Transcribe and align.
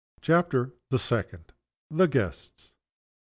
CHAPTER 0.19 0.73
THE 0.89 0.97
SECOND. 0.97 1.53
THE 1.91 2.07
GUESTS. 2.07 2.73